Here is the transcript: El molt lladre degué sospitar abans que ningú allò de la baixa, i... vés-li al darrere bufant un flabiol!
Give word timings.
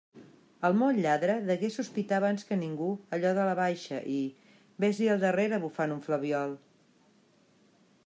El 0.69 0.77
molt 0.77 1.01
lladre 1.03 1.35
degué 1.49 1.69
sospitar 1.75 2.17
abans 2.21 2.47
que 2.49 2.57
ningú 2.63 2.89
allò 3.19 3.35
de 3.41 3.45
la 3.51 3.55
baixa, 3.61 4.01
i... 4.17 4.57
vés-li 4.87 5.13
al 5.17 5.25
darrere 5.29 5.63
bufant 5.67 5.97
un 5.99 6.05
flabiol! 6.09 6.61